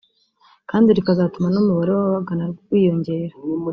[0.69, 3.35] kandi rikazatuma n’ umubare w’ababagana wiyongera